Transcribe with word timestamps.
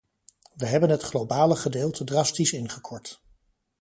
Wij 0.55 0.69
hebben 0.69 0.89
het 0.89 1.01
globale 1.03 1.55
gedeelte 1.55 2.03
drastisch 2.03 2.51
ingekort. 2.51 3.21